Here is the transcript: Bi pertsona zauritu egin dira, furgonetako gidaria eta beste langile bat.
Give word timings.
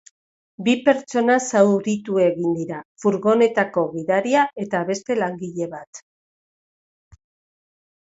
Bi 0.67 0.73
pertsona 0.85 1.33
zauritu 1.47 2.15
egin 2.23 2.55
dira, 2.61 2.79
furgonetako 3.03 3.83
gidaria 3.97 4.45
eta 4.65 4.81
beste 4.89 5.19
langile 5.21 5.69
bat. 5.75 6.01